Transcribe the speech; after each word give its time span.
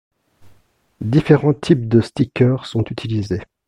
Différents 1.05 1.53
types 1.53 1.87
de 1.87 2.01
stickers 2.01 2.65
sont 2.65 2.83
utilisés. 2.89 3.43